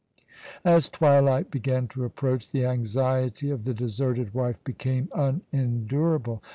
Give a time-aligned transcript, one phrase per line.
[0.65, 6.41] As twilight began to approach, the anxiety of the deserted wife became unendurable.